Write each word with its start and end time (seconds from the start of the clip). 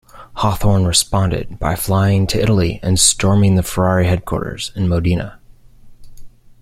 Hawthorn 0.37 0.85
responded 0.87 1.59
by 1.59 1.75
flying 1.75 2.25
to 2.25 2.41
Italy 2.41 2.79
and 2.81 2.99
storming 2.99 3.53
the 3.53 3.61
Ferrari 3.61 4.07
headquarters 4.07 4.71
in 4.75 4.87
Modena. 4.89 5.39